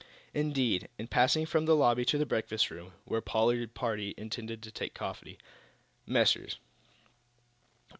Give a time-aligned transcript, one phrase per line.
[0.33, 4.63] Indeed, in passing from the lobby to the breakfast room, where the Pollard party intended
[4.63, 5.37] to take coffee,
[6.07, 6.57] Messrs.